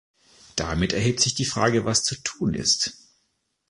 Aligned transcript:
Damit 0.55 0.93
erhebt 0.93 1.19
sich 1.19 1.35
die 1.35 1.45
Frage, 1.45 1.85
was 1.85 2.03
zu 2.03 2.15
tun 2.23 2.55
ist. 2.55 2.97